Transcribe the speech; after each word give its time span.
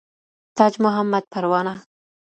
تاج 0.57 0.73
محمد 0.83 1.23
پروانه 1.33 1.75